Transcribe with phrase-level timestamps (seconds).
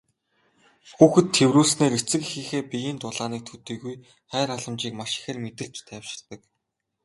[0.95, 3.95] Хүүхэд тэврүүлснээр эцэг эхийнхээ биеийн дулааныг төдийгүй
[4.31, 6.39] хайр халамжийг маш ихээр мэдэрч тайвширдаг.